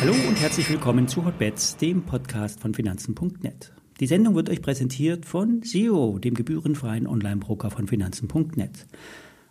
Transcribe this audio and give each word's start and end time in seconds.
Hallo 0.00 0.14
und 0.28 0.40
herzlich 0.40 0.70
willkommen 0.70 1.08
zu 1.08 1.24
Hotbets, 1.24 1.76
dem 1.76 2.02
Podcast 2.02 2.60
von 2.60 2.72
Finanzen.net. 2.72 3.72
Die 4.00 4.06
Sendung 4.06 4.34
wird 4.34 4.48
euch 4.48 4.62
präsentiert 4.62 5.26
von 5.26 5.62
Zero, 5.62 6.18
dem 6.18 6.34
gebührenfreien 6.34 7.06
Online-Broker 7.06 7.70
von 7.70 7.86
Finanzen.net. 7.86 8.86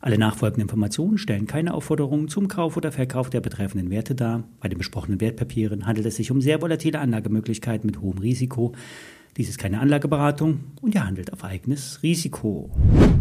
Alle 0.01 0.17
nachfolgenden 0.17 0.63
Informationen 0.63 1.17
stellen 1.17 1.45
keine 1.45 1.73
Aufforderungen 1.73 2.29
zum 2.29 2.47
Kauf 2.47 2.77
oder 2.77 2.91
Verkauf 2.91 3.29
der 3.29 3.41
betreffenden 3.41 3.91
Werte 3.91 4.15
dar. 4.15 4.43
Bei 4.59 4.69
den 4.69 4.77
besprochenen 4.77 5.19
Wertpapieren 5.21 5.85
handelt 5.85 6.07
es 6.07 6.15
sich 6.15 6.31
um 6.31 6.41
sehr 6.41 6.61
volatile 6.61 6.99
Anlagemöglichkeiten 6.99 7.85
mit 7.85 8.01
hohem 8.01 8.17
Risiko. 8.17 8.73
Dies 9.37 9.49
ist 9.49 9.57
keine 9.57 9.79
Anlageberatung 9.79 10.61
und 10.81 10.95
ihr 10.95 11.05
handelt 11.05 11.31
auf 11.33 11.43
eigenes 11.43 12.03
Risiko. 12.03 12.69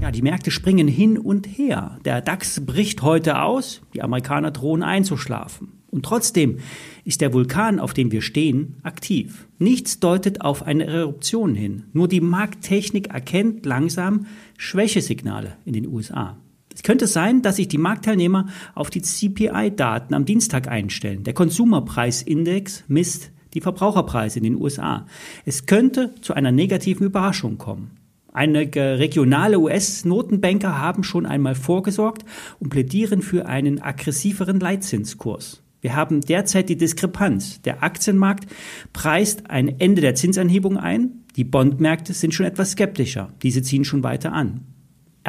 Ja, 0.00 0.10
die 0.10 0.22
Märkte 0.22 0.50
springen 0.50 0.88
hin 0.88 1.18
und 1.18 1.46
her. 1.46 1.98
Der 2.04 2.20
DAX 2.20 2.64
bricht 2.64 3.02
heute 3.02 3.40
aus, 3.42 3.82
die 3.94 4.02
Amerikaner 4.02 4.50
drohen 4.50 4.82
einzuschlafen. 4.82 5.72
Und 5.90 6.04
trotzdem 6.04 6.58
ist 7.04 7.20
der 7.20 7.32
Vulkan, 7.32 7.80
auf 7.80 7.94
dem 7.94 8.12
wir 8.12 8.20
stehen, 8.20 8.76
aktiv. 8.82 9.48
Nichts 9.58 10.00
deutet 10.00 10.42
auf 10.42 10.62
eine 10.62 10.84
Eruption 10.84 11.54
hin. 11.54 11.84
Nur 11.92 12.08
die 12.08 12.20
Markttechnik 12.20 13.08
erkennt 13.08 13.64
langsam 13.64 14.26
Schwächesignale 14.58 15.56
in 15.64 15.72
den 15.72 15.86
USA. 15.86 16.36
Es 16.74 16.82
könnte 16.82 17.06
sein, 17.06 17.42
dass 17.42 17.56
sich 17.56 17.68
die 17.68 17.78
Marktteilnehmer 17.78 18.46
auf 18.74 18.90
die 18.90 19.02
CPI-Daten 19.02 20.14
am 20.14 20.24
Dienstag 20.26 20.68
einstellen. 20.68 21.24
Der 21.24 21.34
Konsumerpreisindex 21.34 22.84
misst 22.86 23.32
die 23.54 23.60
Verbraucherpreise 23.60 24.38
in 24.38 24.44
den 24.44 24.56
USA. 24.56 25.06
Es 25.44 25.66
könnte 25.66 26.14
zu 26.20 26.34
einer 26.34 26.52
negativen 26.52 27.06
Überraschung 27.06 27.58
kommen. 27.58 27.98
Einige 28.32 28.98
regionale 28.98 29.58
US-Notenbanker 29.58 30.78
haben 30.78 31.02
schon 31.02 31.26
einmal 31.26 31.54
vorgesorgt 31.54 32.24
und 32.60 32.68
plädieren 32.68 33.22
für 33.22 33.46
einen 33.46 33.82
aggressiveren 33.82 34.60
Leitzinskurs. 34.60 35.62
Wir 35.80 35.94
haben 35.94 36.20
derzeit 36.20 36.68
die 36.68 36.76
Diskrepanz. 36.76 37.62
Der 37.62 37.82
Aktienmarkt 37.82 38.46
preist 38.92 39.50
ein 39.50 39.80
Ende 39.80 40.02
der 40.02 40.14
Zinsanhebung 40.14 40.76
ein. 40.76 41.24
Die 41.36 41.44
Bondmärkte 41.44 42.12
sind 42.12 42.34
schon 42.34 42.46
etwas 42.46 42.72
skeptischer. 42.72 43.32
Diese 43.42 43.62
ziehen 43.62 43.84
schon 43.84 44.02
weiter 44.02 44.32
an. 44.32 44.60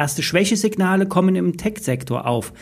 Erste 0.00 0.22
Schwächesignale 0.22 1.04
kommen 1.04 1.36
im 1.36 1.58
Tech-Sektor 1.58 2.26
auf. 2.26 2.54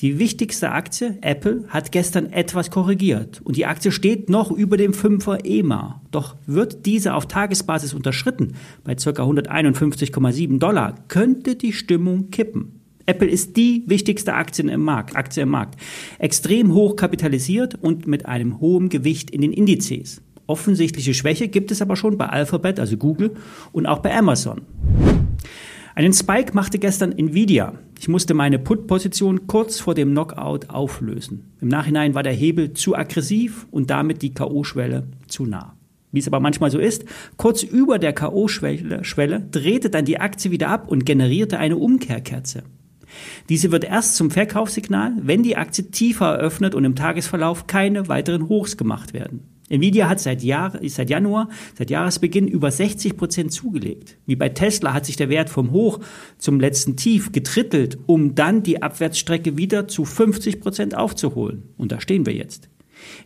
Die 0.00 0.18
wichtigste 0.18 0.72
Aktie, 0.72 1.18
Apple, 1.20 1.64
hat 1.68 1.92
gestern 1.92 2.32
etwas 2.32 2.70
korrigiert 2.70 3.42
und 3.44 3.58
die 3.58 3.66
Aktie 3.66 3.92
steht 3.92 4.30
noch 4.30 4.50
über 4.50 4.78
dem 4.78 4.92
5er 4.92 5.44
EMA. 5.44 6.00
Doch 6.10 6.36
wird 6.46 6.86
diese 6.86 7.12
auf 7.12 7.28
Tagesbasis 7.28 7.92
unterschritten, 7.92 8.54
bei 8.82 8.94
ca. 8.94 9.10
151,7 9.10 10.58
Dollar, 10.58 10.94
könnte 11.08 11.54
die 11.56 11.74
Stimmung 11.74 12.30
kippen. 12.30 12.80
Apple 13.04 13.28
ist 13.28 13.58
die 13.58 13.84
wichtigste 13.86 14.32
Aktie 14.32 14.64
im 14.64 14.80
Markt, 14.80 15.16
Aktie 15.16 15.42
im 15.42 15.50
Markt. 15.50 15.78
Extrem 16.18 16.72
hoch 16.72 16.96
kapitalisiert 16.96 17.74
und 17.74 18.06
mit 18.06 18.24
einem 18.24 18.58
hohen 18.58 18.88
Gewicht 18.88 19.28
in 19.28 19.42
den 19.42 19.52
Indizes. 19.52 20.22
Offensichtliche 20.46 21.12
Schwäche 21.12 21.48
gibt 21.48 21.70
es 21.72 21.82
aber 21.82 21.96
schon 21.96 22.16
bei 22.16 22.30
Alphabet, 22.30 22.80
also 22.80 22.96
Google, 22.96 23.32
und 23.72 23.84
auch 23.84 23.98
bei 23.98 24.16
Amazon. 24.16 24.62
Einen 25.96 26.12
Spike 26.12 26.52
machte 26.52 26.78
gestern 26.78 27.12
Nvidia. 27.12 27.72
Ich 27.98 28.06
musste 28.06 28.34
meine 28.34 28.58
Put-Position 28.58 29.46
kurz 29.46 29.80
vor 29.80 29.94
dem 29.94 30.10
Knockout 30.10 30.68
auflösen. 30.68 31.54
Im 31.62 31.68
Nachhinein 31.68 32.14
war 32.14 32.22
der 32.22 32.34
Hebel 32.34 32.74
zu 32.74 32.94
aggressiv 32.94 33.66
und 33.70 33.88
damit 33.88 34.20
die 34.20 34.34
K.O.-Schwelle 34.34 35.04
zu 35.26 35.46
nah. 35.46 35.74
Wie 36.12 36.18
es 36.18 36.26
aber 36.26 36.38
manchmal 36.38 36.70
so 36.70 36.78
ist, 36.78 37.06
kurz 37.38 37.62
über 37.62 37.98
der 37.98 38.12
K.O.-Schwelle 38.12 39.50
drehte 39.50 39.88
dann 39.88 40.04
die 40.04 40.20
Aktie 40.20 40.50
wieder 40.50 40.68
ab 40.68 40.86
und 40.86 41.06
generierte 41.06 41.58
eine 41.58 41.78
Umkehrkerze. 41.78 42.64
Diese 43.48 43.72
wird 43.72 43.84
erst 43.84 44.16
zum 44.16 44.30
Verkaufssignal, 44.30 45.12
wenn 45.22 45.42
die 45.42 45.56
Aktie 45.56 45.90
tiefer 45.90 46.34
eröffnet 46.34 46.74
und 46.74 46.84
im 46.84 46.94
Tagesverlauf 46.94 47.68
keine 47.68 48.06
weiteren 48.06 48.50
Hochs 48.50 48.76
gemacht 48.76 49.14
werden. 49.14 49.55
Nvidia 49.68 50.08
hat 50.08 50.20
seit, 50.20 50.42
Jahr, 50.42 50.78
seit 50.86 51.10
Januar, 51.10 51.48
seit 51.76 51.90
Jahresbeginn 51.90 52.46
über 52.46 52.70
60 52.70 53.16
Prozent 53.16 53.52
zugelegt. 53.52 54.16
Wie 54.24 54.36
bei 54.36 54.48
Tesla 54.48 54.94
hat 54.94 55.06
sich 55.06 55.16
der 55.16 55.28
Wert 55.28 55.50
vom 55.50 55.72
Hoch 55.72 55.98
zum 56.38 56.60
letzten 56.60 56.96
Tief 56.96 57.32
getrittelt, 57.32 57.98
um 58.06 58.34
dann 58.34 58.62
die 58.62 58.82
Abwärtsstrecke 58.82 59.56
wieder 59.56 59.88
zu 59.88 60.04
50 60.04 60.60
Prozent 60.60 60.96
aufzuholen. 60.96 61.64
Und 61.76 61.90
da 61.90 62.00
stehen 62.00 62.26
wir 62.26 62.34
jetzt. 62.34 62.68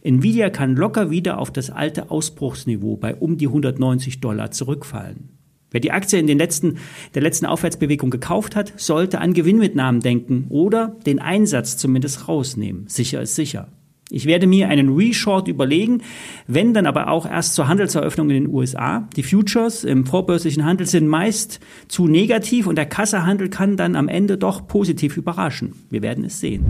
Nvidia 0.02 0.50
kann 0.50 0.76
locker 0.76 1.10
wieder 1.10 1.38
auf 1.38 1.50
das 1.52 1.70
alte 1.70 2.10
Ausbruchsniveau 2.10 2.96
bei 2.96 3.14
um 3.14 3.36
die 3.36 3.46
190 3.46 4.20
Dollar 4.20 4.50
zurückfallen. 4.50 5.30
Wer 5.70 5.80
die 5.80 5.92
Aktie 5.92 6.18
in 6.18 6.26
den 6.26 6.38
letzten, 6.38 6.78
der 7.14 7.22
letzten 7.22 7.46
Aufwärtsbewegung 7.46 8.10
gekauft 8.10 8.56
hat, 8.56 8.72
sollte 8.76 9.20
an 9.20 9.34
Gewinnmitnahmen 9.34 10.00
denken 10.00 10.46
oder 10.48 10.96
den 11.06 11.20
Einsatz 11.20 11.76
zumindest 11.76 12.26
rausnehmen. 12.26 12.88
Sicher 12.88 13.22
ist 13.22 13.36
sicher. 13.36 13.68
Ich 14.10 14.26
werde 14.26 14.48
mir 14.48 14.68
einen 14.68 14.92
Reshort 14.92 15.46
überlegen, 15.46 16.02
wenn 16.48 16.74
dann 16.74 16.86
aber 16.86 17.08
auch 17.08 17.26
erst 17.26 17.54
zur 17.54 17.68
Handelseröffnung 17.68 18.28
in 18.30 18.44
den 18.44 18.52
USA. 18.52 19.08
Die 19.16 19.22
Futures 19.22 19.84
im 19.84 20.04
vorbörslichen 20.04 20.64
Handel 20.64 20.86
sind 20.86 21.06
meist 21.06 21.60
zu 21.86 22.08
negativ 22.08 22.66
und 22.66 22.76
der 22.76 22.86
Kassehandel 22.86 23.48
kann 23.48 23.76
dann 23.76 23.94
am 23.94 24.08
Ende 24.08 24.36
doch 24.36 24.66
positiv 24.66 25.16
überraschen. 25.16 25.74
Wir 25.90 26.02
werden 26.02 26.24
es 26.24 26.40
sehen. 26.40 26.66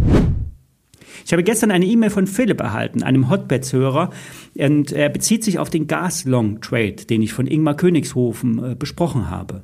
Ich 1.24 1.32
habe 1.32 1.42
gestern 1.42 1.70
eine 1.70 1.86
E-Mail 1.86 2.10
von 2.10 2.26
Philipp 2.26 2.60
erhalten, 2.60 3.02
einem 3.02 3.30
Hotbeds-Hörer, 3.30 4.10
und 4.54 4.92
er 4.92 5.08
bezieht 5.08 5.44
sich 5.44 5.58
auf 5.58 5.70
den 5.70 5.86
Gas-Long-Trade, 5.86 7.06
den 7.08 7.22
ich 7.22 7.32
von 7.32 7.46
Ingmar 7.46 7.76
Königshofen 7.76 8.72
äh, 8.72 8.74
besprochen 8.74 9.30
habe. 9.30 9.62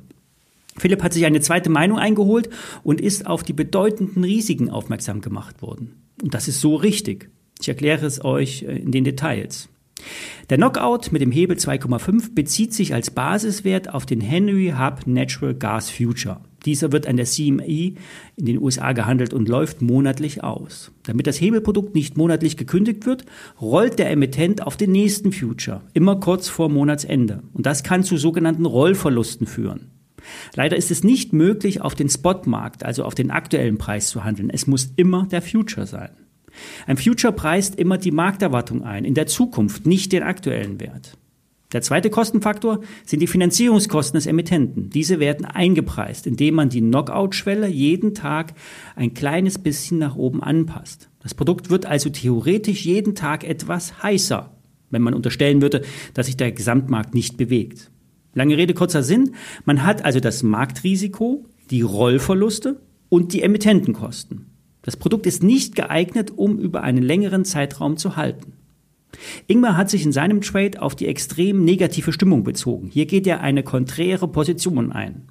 Philipp 0.77 1.03
hat 1.03 1.13
sich 1.13 1.25
eine 1.25 1.41
zweite 1.41 1.69
Meinung 1.69 1.97
eingeholt 1.97 2.49
und 2.83 3.01
ist 3.01 3.25
auf 3.25 3.43
die 3.43 3.53
bedeutenden 3.53 4.23
Risiken 4.23 4.69
aufmerksam 4.69 5.21
gemacht 5.21 5.61
worden. 5.61 5.95
Und 6.21 6.33
das 6.33 6.47
ist 6.47 6.61
so 6.61 6.75
richtig. 6.75 7.29
Ich 7.61 7.67
erkläre 7.67 8.05
es 8.05 8.23
euch 8.23 8.63
äh, 8.63 8.77
in 8.77 8.91
den 8.91 9.03
Details. 9.03 9.69
Der 10.49 10.57
Knockout 10.57 11.11
mit 11.11 11.21
dem 11.21 11.31
Hebel 11.31 11.57
2,5 11.57 12.35
bezieht 12.35 12.73
sich 12.73 12.93
als 12.93 13.11
Basiswert 13.11 13.93
auf 13.93 14.05
den 14.05 14.21
Henry 14.21 14.73
Hub 14.77 15.07
Natural 15.07 15.55
Gas 15.55 15.89
Future. 15.89 16.39
Dieser 16.65 16.91
wird 16.91 17.07
an 17.07 17.17
der 17.17 17.25
CME 17.25 17.95
in 18.35 18.45
den 18.45 18.61
USA 18.61 18.93
gehandelt 18.93 19.33
und 19.33 19.49
läuft 19.49 19.81
monatlich 19.81 20.43
aus. 20.43 20.91
Damit 21.03 21.27
das 21.27 21.39
Hebelprodukt 21.39 21.95
nicht 21.95 22.17
monatlich 22.17 22.57
gekündigt 22.57 23.05
wird, 23.05 23.25
rollt 23.61 23.99
der 23.99 24.11
Emittent 24.11 24.65
auf 24.65 24.77
den 24.77 24.91
nächsten 24.91 25.31
Future, 25.31 25.81
immer 25.93 26.19
kurz 26.19 26.49
vor 26.49 26.69
Monatsende. 26.69 27.41
Und 27.53 27.65
das 27.65 27.83
kann 27.83 28.03
zu 28.03 28.17
sogenannten 28.17 28.65
Rollverlusten 28.65 29.47
führen. 29.47 29.91
Leider 30.55 30.75
ist 30.75 30.91
es 30.91 31.03
nicht 31.03 31.31
möglich, 31.31 31.81
auf 31.81 31.95
den 31.95 32.09
Spotmarkt, 32.09 32.83
also 32.83 33.05
auf 33.05 33.15
den 33.15 33.31
aktuellen 33.31 33.77
Preis 33.77 34.09
zu 34.09 34.23
handeln. 34.23 34.49
Es 34.49 34.67
muss 34.67 34.91
immer 34.95 35.25
der 35.27 35.41
Future 35.41 35.87
sein. 35.87 36.09
Ein 36.85 36.97
Future 36.97 37.33
preist 37.33 37.75
immer 37.75 37.97
die 37.97 38.11
Markterwartung 38.11 38.83
ein, 38.83 39.05
in 39.05 39.13
der 39.13 39.27
Zukunft, 39.27 39.85
nicht 39.85 40.11
den 40.11 40.23
aktuellen 40.23 40.79
Wert. 40.79 41.17
Der 41.73 41.81
zweite 41.81 42.09
Kostenfaktor 42.09 42.79
sind 43.05 43.19
die 43.19 43.27
Finanzierungskosten 43.27 44.17
des 44.17 44.25
Emittenten. 44.25 44.89
Diese 44.89 45.19
werden 45.19 45.45
eingepreist, 45.45 46.25
indem 46.25 46.55
man 46.55 46.69
die 46.69 46.79
Knockout-Schwelle 46.79 47.67
jeden 47.67 48.13
Tag 48.13 48.53
ein 48.95 49.13
kleines 49.13 49.57
bisschen 49.57 49.97
nach 49.97 50.15
oben 50.15 50.41
anpasst. 50.41 51.09
Das 51.21 51.33
Produkt 51.33 51.69
wird 51.69 51.85
also 51.85 52.09
theoretisch 52.09 52.85
jeden 52.85 53.15
Tag 53.15 53.43
etwas 53.43 54.01
heißer, 54.01 54.55
wenn 54.91 55.01
man 55.01 55.13
unterstellen 55.13 55.61
würde, 55.61 55.81
dass 56.13 56.27
sich 56.27 56.37
der 56.37 56.53
Gesamtmarkt 56.53 57.13
nicht 57.13 57.35
bewegt. 57.35 57.91
Lange 58.33 58.55
Rede, 58.55 58.73
kurzer 58.73 59.03
Sinn. 59.03 59.35
Man 59.65 59.83
hat 59.83 60.05
also 60.05 60.21
das 60.21 60.43
Marktrisiko, 60.43 61.45
die 61.69 61.81
Rollverluste 61.81 62.79
und 63.09 63.33
die 63.33 63.41
Emittentenkosten. 63.41 64.45
Das 64.87 64.95
Produkt 64.95 65.25
ist 65.25 65.43
nicht 65.43 65.75
geeignet, 65.75 66.31
um 66.37 66.59
über 66.59 66.81
einen 66.81 67.03
längeren 67.03 67.43
Zeitraum 67.43 67.97
zu 67.97 68.15
halten. 68.15 68.53
Ingmar 69.45 69.75
hat 69.75 69.89
sich 69.89 70.05
in 70.05 70.13
seinem 70.13 70.39
Trade 70.39 70.81
auf 70.81 70.95
die 70.95 71.07
extrem 71.07 71.65
negative 71.65 72.13
Stimmung 72.13 72.45
bezogen. 72.45 72.87
Hier 72.89 73.05
geht 73.05 73.27
er 73.27 73.41
eine 73.41 73.63
konträre 73.63 74.29
Position 74.29 74.93
ein. 74.93 75.23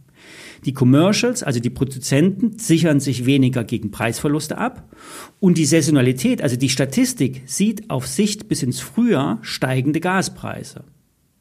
Die 0.66 0.74
Commercials, 0.74 1.42
also 1.42 1.58
die 1.58 1.70
Produzenten, 1.70 2.58
sichern 2.58 3.00
sich 3.00 3.24
weniger 3.24 3.64
gegen 3.64 3.90
Preisverluste 3.90 4.58
ab 4.58 4.94
und 5.40 5.56
die 5.56 5.64
Saisonalität, 5.64 6.42
also 6.42 6.56
die 6.56 6.68
Statistik, 6.68 7.40
sieht 7.46 7.88
auf 7.88 8.06
Sicht 8.06 8.48
bis 8.48 8.62
ins 8.62 8.80
Frühjahr 8.80 9.38
steigende 9.40 10.00
Gaspreise. 10.00 10.84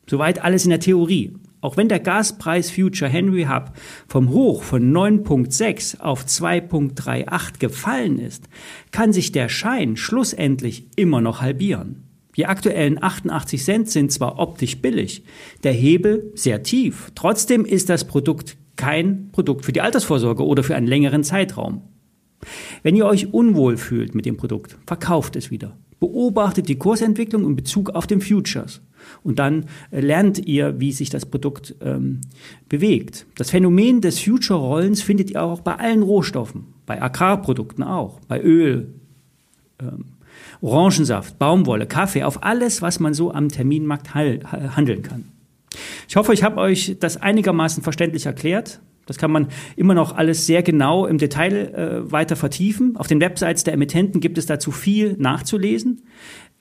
Soweit 0.09 0.41
alles 0.41 0.63
in 0.63 0.69
der 0.69 0.79
Theorie. 0.79 1.33
Auch 1.65 1.77
wenn 1.77 1.89
der 1.89 1.99
Gaspreis 1.99 2.69
Future 2.69 3.09
Henry 3.09 3.45
Hub 3.45 3.71
vom 4.07 4.29
Hoch 4.29 4.61
von 4.61 4.93
9.6 4.93 5.99
auf 5.99 6.23
2.38 6.25 7.57
gefallen 7.57 8.19
ist, 8.19 8.43
kann 8.91 9.11
sich 9.11 9.31
der 9.31 9.49
Schein 9.49 9.97
schlussendlich 9.97 10.85
immer 10.95 11.21
noch 11.21 11.41
halbieren. 11.41 12.03
Die 12.37 12.45
aktuellen 12.45 13.01
88 13.01 13.63
Cent 13.63 13.89
sind 13.89 14.11
zwar 14.11 14.37
optisch 14.37 14.77
billig, 14.77 15.23
der 15.63 15.73
Hebel 15.73 16.31
sehr 16.35 16.61
tief. 16.61 17.11
Trotzdem 17.15 17.65
ist 17.65 17.89
das 17.89 18.05
Produkt 18.05 18.57
kein 18.75 19.31
Produkt 19.31 19.65
für 19.65 19.73
die 19.73 19.81
Altersvorsorge 19.81 20.45
oder 20.45 20.61
für 20.61 20.75
einen 20.75 20.85
längeren 20.85 21.23
Zeitraum. 21.23 21.81
Wenn 22.83 22.95
ihr 22.95 23.07
euch 23.07 23.33
unwohl 23.33 23.77
fühlt 23.77 24.13
mit 24.13 24.27
dem 24.27 24.37
Produkt, 24.37 24.77
verkauft 24.85 25.35
es 25.35 25.49
wieder. 25.49 25.75
Beobachtet 25.99 26.67
die 26.69 26.77
Kursentwicklung 26.77 27.45
in 27.45 27.55
Bezug 27.55 27.91
auf 27.91 28.07
den 28.07 28.21
Futures. 28.21 28.81
Und 29.23 29.39
dann 29.39 29.65
äh, 29.91 29.99
lernt 30.01 30.45
ihr, 30.45 30.79
wie 30.79 30.91
sich 30.91 31.09
das 31.09 31.25
Produkt 31.25 31.75
ähm, 31.81 32.21
bewegt. 32.69 33.25
Das 33.35 33.51
Phänomen 33.51 34.01
des 34.01 34.19
Future-Rollens 34.19 35.01
findet 35.01 35.31
ihr 35.31 35.43
auch 35.43 35.61
bei 35.61 35.75
allen 35.75 36.03
Rohstoffen, 36.03 36.65
bei 36.85 37.01
Agrarprodukten 37.01 37.83
auch, 37.83 38.19
bei 38.27 38.41
Öl, 38.41 38.93
ähm, 39.79 40.05
Orangensaft, 40.61 41.37
Baumwolle, 41.37 41.85
Kaffee, 41.85 42.23
auf 42.23 42.43
alles, 42.43 42.81
was 42.81 42.99
man 42.99 43.13
so 43.13 43.31
am 43.31 43.49
Terminmarkt 43.49 44.15
handeln 44.15 45.01
kann. 45.01 45.25
Ich 46.07 46.15
hoffe, 46.15 46.33
ich 46.33 46.43
habe 46.43 46.59
euch 46.61 46.97
das 46.99 47.17
einigermaßen 47.17 47.83
verständlich 47.83 48.25
erklärt. 48.25 48.79
Das 49.05 49.17
kann 49.17 49.31
man 49.31 49.47
immer 49.75 49.93
noch 49.93 50.15
alles 50.15 50.45
sehr 50.45 50.63
genau 50.63 51.05
im 51.05 51.17
Detail 51.17 51.53
äh, 51.53 52.11
weiter 52.11 52.35
vertiefen. 52.35 52.97
Auf 52.97 53.07
den 53.07 53.21
Websites 53.21 53.63
der 53.63 53.73
Emittenten 53.73 54.21
gibt 54.21 54.37
es 54.37 54.45
dazu 54.45 54.71
viel 54.71 55.15
nachzulesen. 55.17 56.01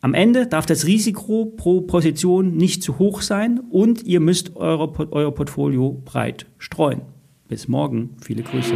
Am 0.00 0.12
Ende 0.12 0.46
darf 0.46 0.66
das 0.66 0.86
Risiko 0.86 1.46
pro 1.46 1.80
Position 1.80 2.56
nicht 2.56 2.82
zu 2.82 2.98
hoch 2.98 3.22
sein 3.22 3.60
und 3.70 4.02
ihr 4.02 4.20
müsst 4.20 4.54
eure, 4.56 4.92
euer 5.12 5.34
Portfolio 5.34 6.02
breit 6.04 6.46
streuen. 6.58 7.00
Bis 7.48 7.68
morgen. 7.68 8.10
Viele 8.20 8.42
Grüße. 8.42 8.74